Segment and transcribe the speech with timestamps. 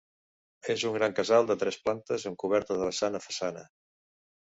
[0.73, 3.63] És un gran casal de tres plantes amb coberta de vessant a façana.